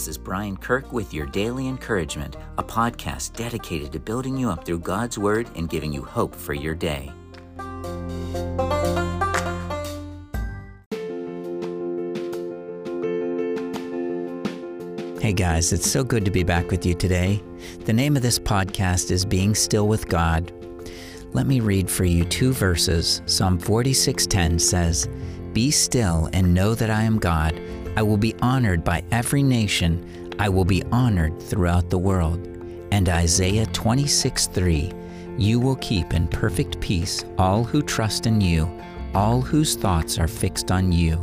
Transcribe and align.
This 0.00 0.08
is 0.08 0.16
Brian 0.16 0.56
Kirk 0.56 0.94
with 0.94 1.12
your 1.12 1.26
Daily 1.26 1.68
Encouragement, 1.68 2.36
a 2.56 2.64
podcast 2.64 3.34
dedicated 3.34 3.92
to 3.92 4.00
building 4.00 4.34
you 4.34 4.48
up 4.48 4.64
through 4.64 4.78
God's 4.78 5.18
Word 5.18 5.50
and 5.56 5.68
giving 5.68 5.92
you 5.92 6.02
hope 6.02 6.34
for 6.34 6.54
your 6.54 6.74
day. 6.74 7.12
Hey 15.20 15.34
guys, 15.34 15.70
it's 15.74 15.90
so 15.90 16.02
good 16.02 16.24
to 16.24 16.30
be 16.30 16.44
back 16.44 16.70
with 16.70 16.86
you 16.86 16.94
today. 16.94 17.42
The 17.80 17.92
name 17.92 18.16
of 18.16 18.22
this 18.22 18.38
podcast 18.38 19.10
is 19.10 19.26
Being 19.26 19.54
Still 19.54 19.86
with 19.86 20.08
God. 20.08 20.50
Let 21.34 21.46
me 21.46 21.60
read 21.60 21.90
for 21.90 22.06
you 22.06 22.24
two 22.24 22.54
verses. 22.54 23.20
Psalm 23.26 23.58
46:10 23.58 24.58
says, 24.58 25.06
"Be 25.52 25.70
still 25.70 26.30
and 26.32 26.54
know 26.54 26.74
that 26.74 26.88
I 26.88 27.02
am 27.02 27.18
God." 27.18 27.60
I 27.96 28.02
will 28.02 28.16
be 28.16 28.34
honored 28.40 28.84
by 28.84 29.02
every 29.10 29.42
nation. 29.42 30.32
I 30.38 30.48
will 30.48 30.64
be 30.64 30.82
honored 30.92 31.42
throughout 31.42 31.90
the 31.90 31.98
world. 31.98 32.46
And 32.92 33.08
Isaiah 33.08 33.66
26 33.66 34.46
3 34.46 34.92
You 35.36 35.58
will 35.58 35.76
keep 35.76 36.14
in 36.14 36.28
perfect 36.28 36.80
peace 36.80 37.24
all 37.36 37.64
who 37.64 37.82
trust 37.82 38.26
in 38.26 38.40
you, 38.40 38.70
all 39.14 39.40
whose 39.40 39.74
thoughts 39.74 40.18
are 40.18 40.28
fixed 40.28 40.70
on 40.70 40.92
you. 40.92 41.22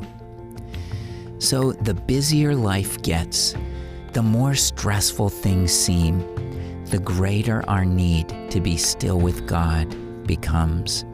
So, 1.39 1.72
the 1.72 1.94
busier 1.94 2.55
life 2.55 3.02
gets, 3.02 3.55
the 4.13 4.23
more 4.23 4.55
stressful 4.55 5.30
things 5.30 5.72
seem, 5.72 6.20
the 6.86 6.99
greater 6.99 7.67
our 7.70 7.86
need 7.86 8.52
to 8.52 8.59
be 8.59 8.75
still 8.75 9.20
with 9.20 9.47
God 9.47 9.95
becomes. 10.25 11.05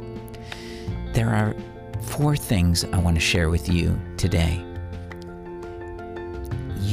There 1.14 1.30
are 1.30 1.56
four 2.02 2.36
things 2.36 2.86
I 2.86 3.00
want 3.00 3.18
to 3.18 3.22
share 3.22 3.50
with 3.50 3.70
you 3.70 4.00
today 4.18 4.64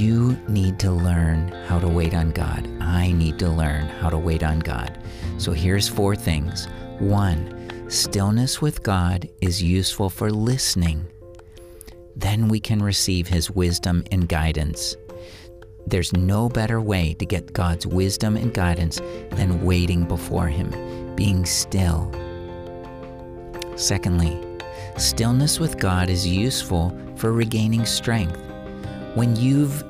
you 0.01 0.39
need 0.49 0.79
to 0.79 0.91
learn 0.91 1.49
how 1.69 1.79
to 1.79 1.87
wait 1.87 2.15
on 2.15 2.31
God. 2.31 2.67
I 2.81 3.13
need 3.13 3.39
to 3.41 3.51
learn 3.51 3.87
how 3.87 4.09
to 4.09 4.17
wait 4.17 4.43
on 4.43 4.61
God. 4.61 4.99
So 5.37 5.53
here's 5.53 5.89
four 5.89 6.17
things. 6.17 6.69
One, 6.99 7.87
stillness 7.91 8.63
with 8.63 8.83
God 8.83 9.29
is 9.43 9.63
useful 9.63 10.09
for 10.09 10.31
listening. 10.31 11.07
Then 12.17 12.49
we 12.49 12.61
can 12.61 12.83
receive 12.83 13.29
His 13.29 13.51
wisdom 13.51 14.03
and 14.11 14.27
guidance. 14.27 14.97
There's 15.87 16.15
no 16.15 16.49
better 16.49 16.81
way 16.81 17.13
to 17.15 17.27
get 17.27 17.53
God's 17.53 17.87
wisdom 17.87 18.37
and 18.37 18.55
guidance 18.55 19.01
than 19.33 19.63
waiting 19.63 20.05
before 20.05 20.49
Him, 20.49 21.15
being 21.15 21.45
still. 21.45 22.11
Secondly, 23.77 24.39
stillness 24.97 25.61
with 25.61 25.79
God 25.79 26.09
is 26.09 26.27
useful 26.27 26.99
for 27.17 27.33
regaining 27.33 27.85
strength. 27.85 28.41
When 29.15 29.37
you've 29.37 29.85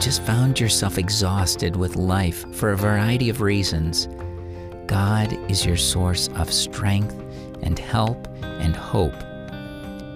just 0.00 0.22
found 0.22 0.60
yourself 0.60 0.96
exhausted 0.96 1.74
with 1.74 1.96
life 1.96 2.54
for 2.54 2.70
a 2.70 2.76
variety 2.76 3.30
of 3.30 3.40
reasons, 3.40 4.08
God 4.86 5.32
is 5.50 5.66
your 5.66 5.76
source 5.76 6.28
of 6.36 6.52
strength 6.52 7.14
and 7.62 7.78
help 7.78 8.28
and 8.42 8.76
hope. 8.76 9.14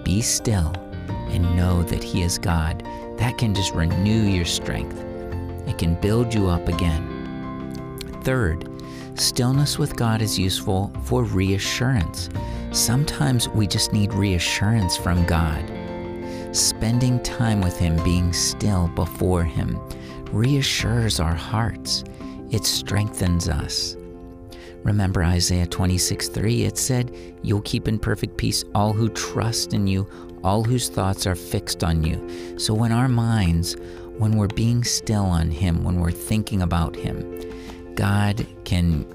Be 0.03 0.21
still 0.21 0.73
and 1.29 1.55
know 1.55 1.83
that 1.83 2.03
He 2.03 2.21
is 2.21 2.37
God. 2.37 2.83
That 3.17 3.37
can 3.37 3.53
just 3.53 3.73
renew 3.73 4.23
your 4.23 4.45
strength, 4.45 4.99
it 5.67 5.77
can 5.77 5.95
build 5.95 6.33
you 6.33 6.47
up 6.47 6.67
again. 6.67 7.99
Third, 8.23 8.69
stillness 9.15 9.77
with 9.77 9.95
God 9.95 10.21
is 10.21 10.39
useful 10.39 10.91
for 11.03 11.23
reassurance. 11.23 12.29
Sometimes 12.71 13.49
we 13.49 13.67
just 13.67 13.91
need 13.91 14.13
reassurance 14.13 14.95
from 14.95 15.25
God 15.25 15.82
spending 16.53 17.21
time 17.23 17.61
with 17.61 17.77
Him, 17.77 18.01
being 18.03 18.31
still 18.33 18.87
before 18.89 19.43
Him, 19.43 19.79
reassures 20.31 21.19
our 21.19 21.35
hearts. 21.35 22.03
It 22.51 22.65
strengthens 22.65 23.49
us. 23.49 23.97
Remember 24.83 25.23
Isaiah 25.23 25.67
26 25.67 26.27
3, 26.29 26.63
it 26.63 26.77
said, 26.77 27.15
You'll 27.41 27.61
keep 27.61 27.87
in 27.87 27.99
perfect 27.99 28.37
peace 28.37 28.63
all 28.75 28.93
who 28.93 29.09
trust 29.09 29.73
in 29.73 29.87
you, 29.87 30.07
all 30.43 30.63
whose 30.63 30.89
thoughts 30.89 31.25
are 31.25 31.35
fixed 31.35 31.83
on 31.83 32.03
you. 32.03 32.57
So 32.59 32.73
when 32.73 32.91
our 32.91 33.07
minds, 33.07 33.75
when 34.17 34.37
we're 34.37 34.47
being 34.47 34.83
still 34.83 35.25
on 35.25 35.51
Him, 35.51 35.83
when 35.83 35.99
we're 35.99 36.11
thinking 36.11 36.61
about 36.61 36.95
Him, 36.95 37.95
God 37.95 38.45
can 38.65 39.05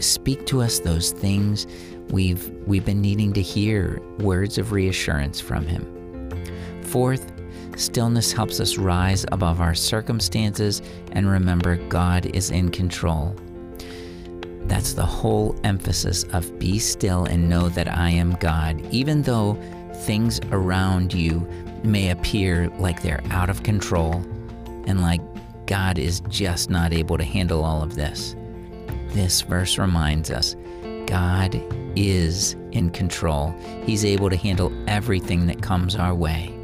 speak 0.00 0.46
to 0.46 0.62
us 0.62 0.78
those 0.80 1.12
things 1.12 1.66
we've 2.10 2.48
we've 2.66 2.84
been 2.84 3.00
needing 3.00 3.32
to 3.32 3.42
hear 3.42 4.00
words 4.18 4.58
of 4.58 4.72
reassurance 4.72 5.40
from 5.40 5.66
him. 5.66 5.99
Fourth, 6.90 7.32
stillness 7.76 8.32
helps 8.32 8.58
us 8.58 8.76
rise 8.76 9.24
above 9.30 9.60
our 9.60 9.76
circumstances 9.76 10.82
and 11.12 11.30
remember 11.30 11.76
God 11.88 12.26
is 12.26 12.50
in 12.50 12.68
control. 12.70 13.36
That's 14.62 14.94
the 14.94 15.06
whole 15.06 15.54
emphasis 15.62 16.24
of 16.32 16.58
be 16.58 16.80
still 16.80 17.26
and 17.26 17.48
know 17.48 17.68
that 17.68 17.86
I 17.88 18.10
am 18.10 18.32
God, 18.40 18.80
even 18.90 19.22
though 19.22 19.54
things 20.02 20.40
around 20.50 21.14
you 21.14 21.48
may 21.84 22.10
appear 22.10 22.68
like 22.78 23.02
they're 23.02 23.22
out 23.30 23.50
of 23.50 23.62
control 23.62 24.14
and 24.88 25.00
like 25.00 25.20
God 25.66 25.96
is 25.96 26.22
just 26.28 26.70
not 26.70 26.92
able 26.92 27.18
to 27.18 27.24
handle 27.24 27.64
all 27.64 27.84
of 27.84 27.94
this. 27.94 28.34
This 29.10 29.42
verse 29.42 29.78
reminds 29.78 30.32
us 30.32 30.56
God 31.06 31.54
is 31.94 32.56
in 32.72 32.90
control. 32.90 33.54
He's 33.84 34.04
able 34.04 34.28
to 34.28 34.36
handle 34.36 34.72
everything 34.88 35.46
that 35.46 35.62
comes 35.62 35.94
our 35.94 36.14
way. 36.14 36.59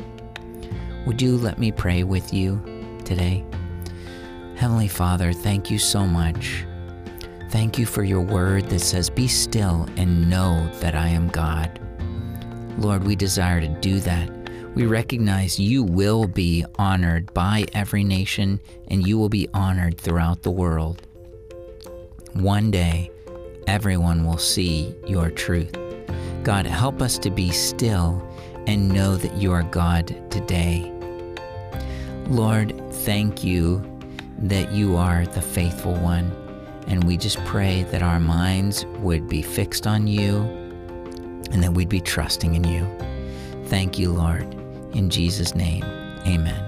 Would 1.07 1.23
you 1.23 1.37
let 1.37 1.59
me 1.59 1.71
pray 1.71 2.03
with 2.03 2.35
you 2.35 2.61
today? 3.05 3.45
Heavenly 4.57 4.89
Father, 4.89 5.33
thank 5.33 5.71
you 5.71 5.79
so 5.79 6.05
much. 6.05 6.67
Thank 7.51 7.79
you 7.79 7.87
for 7.87 8.03
your 8.03 8.21
word 8.21 8.69
that 8.71 8.81
says, 8.81 9.09
Be 9.09 9.29
still 9.29 9.89
and 9.97 10.29
know 10.29 10.69
that 10.81 10.97
I 10.97 11.07
am 11.07 11.29
God. 11.29 11.81
Lord, 12.79 13.05
we 13.05 13.15
desire 13.15 13.61
to 13.61 13.69
do 13.69 14.01
that. 14.01 14.29
We 14.75 14.87
recognize 14.87 15.61
you 15.61 15.85
will 15.85 16.27
be 16.27 16.65
honored 16.75 17.33
by 17.33 17.67
every 17.73 18.03
nation 18.03 18.59
and 18.89 19.07
you 19.07 19.17
will 19.17 19.29
be 19.29 19.49
honored 19.55 20.01
throughout 20.01 20.43
the 20.43 20.51
world. 20.51 21.07
One 22.33 22.73
day, 22.73 23.13
everyone 23.69 24.27
will 24.27 24.39
see 24.39 24.93
your 25.07 25.31
truth. 25.31 25.73
God, 26.43 26.67
help 26.67 27.01
us 27.01 27.17
to 27.19 27.31
be 27.31 27.53
still 27.53 28.29
and 28.67 28.89
know 28.89 29.17
that 29.17 29.37
you 29.37 29.53
are 29.53 29.63
God 29.63 30.09
today. 30.33 30.93
Lord, 32.29 32.75
thank 32.93 33.45
you 33.45 33.85
that 34.39 34.73
you 34.73 34.97
are 34.97 35.27
the 35.27 35.43
faithful 35.43 35.95
one. 35.95 36.33
And 36.89 37.05
we 37.05 37.17
just 37.17 37.39
pray 37.45 37.85
that 37.85 38.03
our 38.03 38.21
minds 38.21 38.85
would 38.99 39.29
be 39.29 39.43
fixed 39.43 39.87
on 39.87 40.07
you 40.07 40.39
and 41.51 41.63
that 41.63 41.73
we'd 41.73 41.89
be 41.89 42.01
trusting 42.01 42.55
in 42.55 42.65
you. 42.65 42.87
Thank 43.67 43.99
you, 43.99 44.13
Lord. 44.13 44.55
In 44.95 45.11
Jesus' 45.11 45.55
name, 45.55 45.85
amen. 46.27 46.66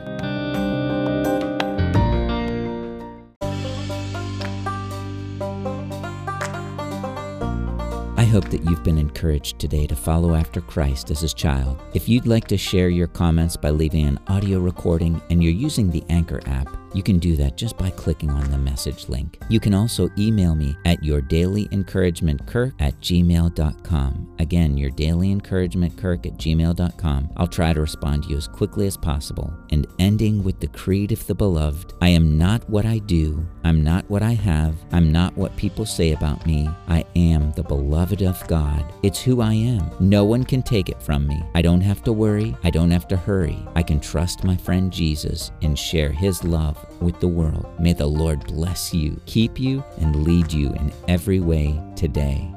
Hope 8.29 8.49
that 8.51 8.63
you've 8.65 8.85
been 8.85 8.99
encouraged 8.99 9.59
today 9.59 9.87
to 9.87 9.97
follow 9.97 10.35
after 10.35 10.61
Christ 10.61 11.11
as 11.11 11.21
his 11.21 11.35
child. 11.35 11.81
If 11.95 12.09
you'd 12.09 12.27
like 12.27 12.47
to 12.49 12.57
share 12.57 12.91
your 12.91 13.09
comments 13.09 13.57
by 13.57 13.71
leaving 13.71 14.07
an 14.07 14.21
audio 14.29 14.61
recording 14.61 15.21
and 15.31 15.43
you're 15.43 15.53
using 15.53 15.91
the 15.91 16.05
Anchor 16.09 16.41
app, 16.47 16.69
you 16.95 17.03
can 17.03 17.19
do 17.19 17.37
that 17.37 17.57
just 17.57 17.77
by 17.77 17.91
clicking 17.91 18.31
on 18.31 18.51
the 18.51 18.59
message 18.59 19.09
link. 19.09 19.39
You 19.49 19.61
can 19.61 19.75
also 19.75 20.09
email 20.19 20.55
me 20.55 20.77
at 20.85 21.03
yourdailyencouragementkirk 21.03 22.75
at 22.79 22.99
gmail.com. 23.01 24.37
Again, 24.39 24.77
yourdailyencouragementkirk 24.77 26.27
at 26.27 26.37
gmail.com. 26.39 27.31
I'll 27.37 27.47
try 27.47 27.73
to 27.73 27.81
respond 27.81 28.25
to 28.25 28.31
you 28.31 28.37
as 28.37 28.49
quickly 28.49 28.87
as 28.87 28.97
possible. 28.97 29.53
And 29.71 29.87
ending 29.99 30.43
with 30.43 30.61
the 30.61 30.69
creed 30.69 31.13
of 31.13 31.27
the 31.27 31.35
beloved 31.35 31.95
I 32.01 32.09
am 32.09 32.39
not 32.39 32.69
what 32.69 32.87
I 32.87 32.99
do, 32.99 33.47
I'm 33.65 33.83
not 33.83 34.09
what 34.09 34.23
I 34.23 34.33
have, 34.33 34.77
I'm 34.93 35.13
not 35.13 35.37
what 35.37 35.57
people 35.57 35.85
say 35.85 36.13
about 36.13 36.47
me. 36.47 36.69
I 36.89 37.05
am 37.17 37.53
the 37.53 37.63
beloved 37.63 38.23
of 38.23 38.47
God. 38.47 38.85
It's 39.03 39.21
who 39.21 39.41
I 39.41 39.53
am. 39.53 39.91
No 40.01 40.25
one 40.25 40.45
can 40.45 40.63
take 40.63 40.89
it 40.89 41.03
from 41.03 41.27
me. 41.27 41.43
I 41.55 41.63
don't 41.63 41.81
have 41.81 42.03
to 42.05 42.13
worry, 42.13 42.57
I 42.63 42.71
don't 42.71 42.91
have 42.91 43.09
to 43.09 43.17
hurry. 43.17 43.59
I 43.75 43.83
can 43.83 44.01
trust 44.01 44.45
my 44.45 44.57
friend 44.57 44.93
Jesus 44.93 45.51
and 45.63 45.79
share 45.79 46.11
his 46.11 46.45
love 46.79 47.03
with 47.03 47.21
the 47.21 47.29
world. 47.29 47.67
May 47.79 47.93
the 47.93 48.07
Lord 48.07 48.47
bless 48.47 48.93
you, 48.95 49.21
keep 49.27 49.59
you, 49.59 49.85
and 49.99 50.25
lead 50.25 50.53
you 50.53 50.73
in 50.75 50.93
every 51.07 51.41
way 51.41 51.81
today. 51.97 52.51